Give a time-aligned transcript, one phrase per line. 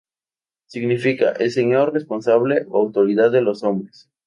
[0.65, 4.09] Significa: ‘El señor responsable o autoridad de los hombres’.